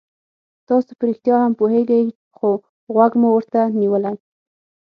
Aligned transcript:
تاسو 0.67 0.91
په 0.97 1.03
رښتیا 1.09 1.35
هم 1.41 1.53
پوهېږئ 1.59 2.03
خو 2.37 2.49
غوږ 2.93 3.11
مو 3.21 3.29
ورته 3.33 3.61
نیولی. 3.79 4.15